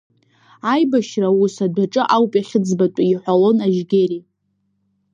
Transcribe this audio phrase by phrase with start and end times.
[0.71, 4.19] Аибашьра аус адәаҿы ауп иахьыӡбатәу иҳәалон Ажьгьери.